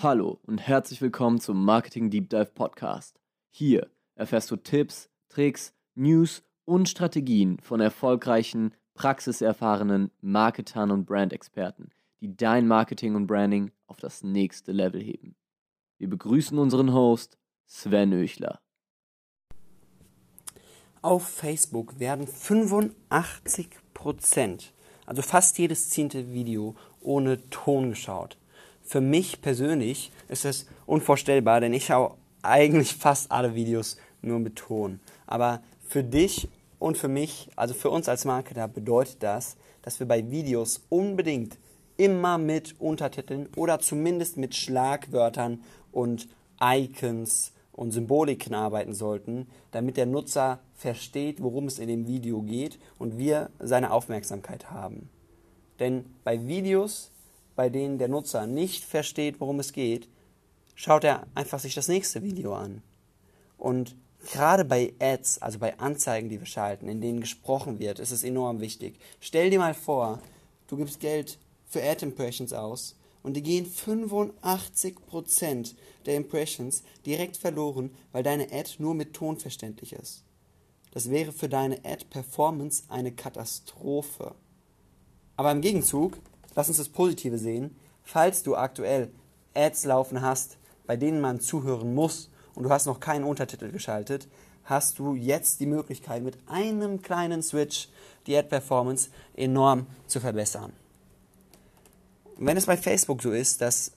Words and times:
Hallo 0.00 0.38
und 0.46 0.58
herzlich 0.58 1.02
willkommen 1.02 1.40
zum 1.40 1.64
Marketing 1.64 2.08
Deep 2.08 2.30
Dive 2.30 2.52
Podcast. 2.54 3.18
Hier 3.50 3.90
erfährst 4.14 4.48
du 4.48 4.54
Tipps, 4.54 5.10
Tricks, 5.28 5.74
News 5.96 6.44
und 6.64 6.88
Strategien 6.88 7.58
von 7.58 7.80
erfolgreichen, 7.80 8.74
praxiserfahrenen 8.94 10.12
Marketern 10.20 10.92
und 10.92 11.04
Brandexperten, 11.04 11.90
die 12.20 12.36
dein 12.36 12.68
Marketing 12.68 13.16
und 13.16 13.26
Branding 13.26 13.72
auf 13.88 13.96
das 13.96 14.22
nächste 14.22 14.70
Level 14.70 15.02
heben. 15.02 15.34
Wir 15.98 16.08
begrüßen 16.08 16.56
unseren 16.60 16.94
Host 16.94 17.36
Sven 17.66 18.12
Öchler. 18.12 18.60
Auf 21.02 21.26
Facebook 21.26 21.98
werden 21.98 22.28
85% 22.28 24.70
also 25.06 25.22
fast 25.22 25.58
jedes 25.58 25.90
zehnte 25.90 26.32
Video, 26.32 26.76
ohne 27.00 27.50
Ton 27.50 27.90
geschaut 27.90 28.38
für 28.88 29.02
mich 29.02 29.42
persönlich 29.42 30.10
ist 30.28 30.46
das 30.46 30.66
unvorstellbar, 30.86 31.60
denn 31.60 31.74
ich 31.74 31.86
schaue 31.86 32.14
eigentlich 32.42 32.94
fast 32.98 33.30
alle 33.30 33.54
Videos 33.54 33.98
nur 34.22 34.38
mit 34.38 34.56
Ton. 34.56 35.00
Aber 35.26 35.62
für 35.86 36.02
dich 36.02 36.48
und 36.78 36.96
für 36.96 37.08
mich, 37.08 37.50
also 37.54 37.74
für 37.74 37.90
uns 37.90 38.08
als 38.08 38.24
Marketer, 38.24 38.66
bedeutet 38.66 39.22
das, 39.22 39.56
dass 39.82 40.00
wir 40.00 40.08
bei 40.08 40.30
Videos 40.30 40.80
unbedingt 40.88 41.58
immer 41.98 42.38
mit 42.38 42.80
Untertiteln 42.80 43.48
oder 43.56 43.78
zumindest 43.78 44.38
mit 44.38 44.54
Schlagwörtern 44.54 45.62
und 45.92 46.28
Icons 46.60 47.52
und 47.72 47.92
Symboliken 47.92 48.54
arbeiten 48.54 48.94
sollten, 48.94 49.48
damit 49.70 49.96
der 49.98 50.06
Nutzer 50.06 50.60
versteht, 50.74 51.42
worum 51.42 51.66
es 51.66 51.78
in 51.78 51.88
dem 51.88 52.06
Video 52.06 52.40
geht 52.40 52.78
und 52.98 53.18
wir 53.18 53.50
seine 53.58 53.92
Aufmerksamkeit 53.92 54.70
haben. 54.70 55.10
Denn 55.78 56.06
bei 56.24 56.46
Videos 56.46 57.12
bei 57.58 57.68
denen 57.70 57.98
der 57.98 58.06
Nutzer 58.06 58.46
nicht 58.46 58.84
versteht, 58.84 59.40
worum 59.40 59.58
es 59.58 59.72
geht, 59.72 60.08
schaut 60.76 61.02
er 61.02 61.26
einfach 61.34 61.58
sich 61.58 61.74
das 61.74 61.88
nächste 61.88 62.22
Video 62.22 62.54
an. 62.54 62.82
Und 63.56 63.96
gerade 64.30 64.64
bei 64.64 64.94
Ads, 65.00 65.42
also 65.42 65.58
bei 65.58 65.76
Anzeigen, 65.80 66.28
die 66.28 66.38
wir 66.38 66.46
schalten, 66.46 66.88
in 66.88 67.00
denen 67.00 67.18
gesprochen 67.18 67.80
wird, 67.80 67.98
ist 67.98 68.12
es 68.12 68.22
enorm 68.22 68.60
wichtig. 68.60 69.00
Stell 69.18 69.50
dir 69.50 69.58
mal 69.58 69.74
vor, 69.74 70.20
du 70.68 70.76
gibst 70.76 71.00
Geld 71.00 71.36
für 71.66 71.82
Ad 71.82 72.06
Impressions 72.06 72.52
aus 72.52 72.94
und 73.24 73.34
die 73.34 73.42
gehen 73.42 73.66
85% 73.66 75.74
der 76.06 76.14
Impressions 76.14 76.84
direkt 77.04 77.36
verloren, 77.36 77.90
weil 78.12 78.22
deine 78.22 78.52
Ad 78.52 78.70
nur 78.78 78.94
mit 78.94 79.14
Ton 79.14 79.36
verständlich 79.36 79.94
ist. 79.94 80.22
Das 80.92 81.10
wäre 81.10 81.32
für 81.32 81.48
deine 81.48 81.84
Ad-Performance 81.84 82.84
eine 82.86 83.10
Katastrophe. 83.10 84.36
Aber 85.34 85.50
im 85.50 85.60
Gegenzug 85.60 86.18
lass 86.58 86.66
uns 86.66 86.78
das 86.78 86.88
Positive 86.88 87.38
sehen. 87.38 87.76
Falls 88.02 88.42
du 88.42 88.56
aktuell 88.56 89.12
Ads 89.54 89.84
laufen 89.84 90.22
hast, 90.22 90.58
bei 90.88 90.96
denen 90.96 91.20
man 91.20 91.38
zuhören 91.38 91.94
muss 91.94 92.30
und 92.56 92.64
du 92.64 92.70
hast 92.70 92.86
noch 92.86 92.98
keinen 92.98 93.22
Untertitel 93.22 93.70
geschaltet, 93.70 94.26
hast 94.64 94.98
du 94.98 95.14
jetzt 95.14 95.60
die 95.60 95.66
Möglichkeit, 95.66 96.24
mit 96.24 96.36
einem 96.48 97.00
kleinen 97.00 97.42
Switch 97.42 97.88
die 98.26 98.36
Ad-Performance 98.36 99.10
enorm 99.36 99.86
zu 100.08 100.18
verbessern. 100.18 100.72
wenn 102.38 102.56
es 102.56 102.66
bei 102.66 102.76
Facebook 102.76 103.22
so 103.22 103.30
ist, 103.30 103.60
dass 103.60 103.92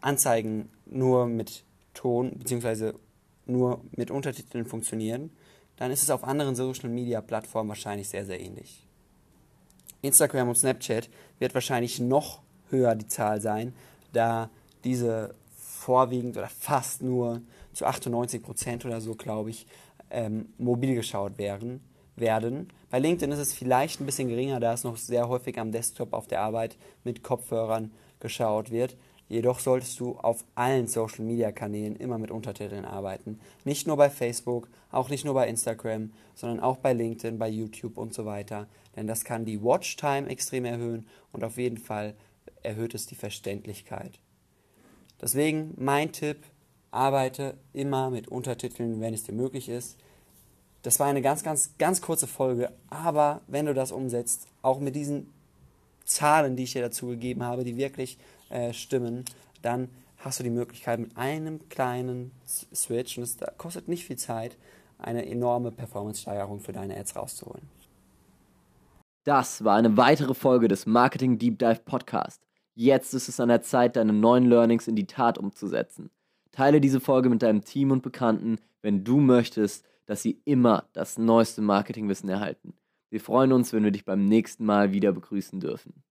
Anzeigen 0.00 0.70
nur 0.86 1.26
mit 1.26 1.64
Ton 1.92 2.30
bzw. 2.30 2.94
nur 3.44 3.82
mit 3.94 4.10
Untertiteln 4.10 4.64
funktionieren, 4.64 5.30
dann 5.76 5.90
ist 5.90 6.02
es 6.02 6.08
auf 6.08 6.24
anderen 6.24 6.56
Social-Media-Plattformen 6.56 7.68
wahrscheinlich 7.68 8.08
sehr, 8.08 8.24
sehr 8.24 8.40
ähnlich. 8.40 8.86
Instagram 10.02 10.48
und 10.48 10.56
Snapchat 10.56 11.08
wird 11.38 11.54
wahrscheinlich 11.54 12.00
noch 12.00 12.40
höher 12.70 12.94
die 12.94 13.06
Zahl 13.06 13.40
sein, 13.40 13.74
da 14.12 14.50
diese 14.84 15.34
vorwiegend 15.56 16.36
oder 16.36 16.48
fast 16.48 17.02
nur 17.02 17.42
zu 17.72 17.86
98 17.86 18.42
Prozent 18.42 18.84
oder 18.84 19.00
so, 19.00 19.14
glaube 19.14 19.50
ich, 19.50 19.66
ähm, 20.10 20.52
mobil 20.58 20.94
geschaut 20.94 21.38
werden, 21.38 21.80
werden. 22.16 22.68
Bei 22.90 22.98
LinkedIn 22.98 23.32
ist 23.32 23.38
es 23.38 23.54
vielleicht 23.54 24.00
ein 24.00 24.06
bisschen 24.06 24.28
geringer, 24.28 24.60
da 24.60 24.72
es 24.72 24.84
noch 24.84 24.96
sehr 24.96 25.28
häufig 25.28 25.58
am 25.58 25.72
Desktop 25.72 26.12
auf 26.12 26.26
der 26.26 26.40
Arbeit 26.40 26.76
mit 27.04 27.22
Kopfhörern 27.22 27.92
geschaut 28.18 28.70
wird. 28.70 28.96
Jedoch 29.30 29.60
solltest 29.60 30.00
du 30.00 30.16
auf 30.16 30.44
allen 30.56 30.88
Social 30.88 31.24
Media 31.24 31.52
Kanälen 31.52 31.94
immer 31.94 32.18
mit 32.18 32.32
Untertiteln 32.32 32.84
arbeiten. 32.84 33.38
Nicht 33.64 33.86
nur 33.86 33.96
bei 33.96 34.10
Facebook, 34.10 34.68
auch 34.90 35.08
nicht 35.08 35.24
nur 35.24 35.34
bei 35.34 35.46
Instagram, 35.46 36.12
sondern 36.34 36.58
auch 36.58 36.78
bei 36.78 36.92
LinkedIn, 36.92 37.38
bei 37.38 37.48
YouTube 37.48 37.96
und 37.96 38.12
so 38.12 38.26
weiter. 38.26 38.66
Denn 38.96 39.06
das 39.06 39.24
kann 39.24 39.44
die 39.44 39.62
Watchtime 39.62 40.28
extrem 40.28 40.64
erhöhen 40.64 41.06
und 41.30 41.44
auf 41.44 41.58
jeden 41.58 41.78
Fall 41.78 42.14
erhöht 42.64 42.92
es 42.92 43.06
die 43.06 43.14
Verständlichkeit. 43.14 44.18
Deswegen 45.22 45.74
mein 45.76 46.10
Tipp, 46.10 46.44
arbeite 46.90 47.54
immer 47.72 48.10
mit 48.10 48.26
Untertiteln, 48.26 49.00
wenn 49.00 49.14
es 49.14 49.22
dir 49.22 49.32
möglich 49.32 49.68
ist. 49.68 49.96
Das 50.82 50.98
war 50.98 51.06
eine 51.06 51.22
ganz, 51.22 51.44
ganz, 51.44 51.70
ganz 51.78 52.00
kurze 52.00 52.26
Folge, 52.26 52.72
aber 52.88 53.42
wenn 53.46 53.66
du 53.66 53.74
das 53.74 53.92
umsetzt, 53.92 54.48
auch 54.60 54.80
mit 54.80 54.96
diesen 54.96 55.32
Zahlen, 56.04 56.56
die 56.56 56.64
ich 56.64 56.72
dir 56.72 56.82
dazu 56.82 57.06
gegeben 57.06 57.44
habe, 57.44 57.62
die 57.62 57.76
wirklich 57.76 58.18
äh, 58.50 58.72
stimmen, 58.72 59.24
dann 59.62 59.88
hast 60.18 60.38
du 60.38 60.44
die 60.44 60.50
Möglichkeit 60.50 61.00
mit 61.00 61.16
einem 61.16 61.68
kleinen 61.68 62.30
Switch, 62.46 63.16
und 63.16 63.24
es 63.24 63.38
kostet 63.56 63.88
nicht 63.88 64.04
viel 64.04 64.16
Zeit, 64.16 64.56
eine 64.98 65.26
enorme 65.26 65.72
Performance-Steigerung 65.72 66.60
für 66.60 66.72
deine 66.72 66.96
Ads 66.96 67.16
rauszuholen. 67.16 67.62
Das 69.24 69.64
war 69.64 69.76
eine 69.76 69.96
weitere 69.96 70.34
Folge 70.34 70.68
des 70.68 70.86
Marketing 70.86 71.38
Deep 71.38 71.58
Dive 71.58 71.80
Podcast. 71.84 72.42
Jetzt 72.74 73.14
ist 73.14 73.28
es 73.28 73.40
an 73.40 73.48
der 73.48 73.62
Zeit, 73.62 73.96
deine 73.96 74.12
neuen 74.12 74.46
Learnings 74.46 74.88
in 74.88 74.96
die 74.96 75.06
Tat 75.06 75.38
umzusetzen. 75.38 76.10
Teile 76.52 76.80
diese 76.80 77.00
Folge 77.00 77.28
mit 77.28 77.42
deinem 77.42 77.64
Team 77.64 77.90
und 77.90 78.02
Bekannten, 78.02 78.58
wenn 78.82 79.04
du 79.04 79.20
möchtest, 79.20 79.84
dass 80.06 80.22
sie 80.22 80.40
immer 80.44 80.88
das 80.92 81.18
neueste 81.18 81.62
Marketingwissen 81.62 82.28
erhalten. 82.28 82.74
Wir 83.10 83.20
freuen 83.20 83.52
uns, 83.52 83.72
wenn 83.72 83.84
wir 83.84 83.90
dich 83.90 84.04
beim 84.04 84.24
nächsten 84.24 84.64
Mal 84.64 84.92
wieder 84.92 85.12
begrüßen 85.12 85.60
dürfen. 85.60 86.02